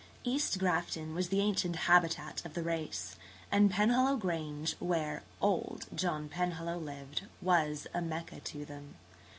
[0.23, 3.17] East Grafton was the ancient habitat of the race,
[3.51, 8.95] and Penhallow Grange, where "old" John Penhallow lived, was a Mecca to them.